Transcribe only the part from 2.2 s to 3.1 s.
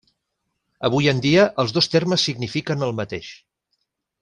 signifiquen el